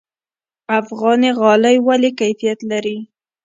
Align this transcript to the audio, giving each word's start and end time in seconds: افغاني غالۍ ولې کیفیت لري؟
افغاني 0.79 1.29
غالۍ 1.39 1.75
ولې 1.87 2.11
کیفیت 2.19 2.59
لري؟ 2.71 2.97